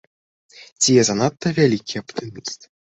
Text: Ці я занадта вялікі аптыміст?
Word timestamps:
Ці 0.81 0.97
я 1.01 1.05
занадта 1.11 1.47
вялікі 1.61 1.95
аптыміст? 2.07 2.59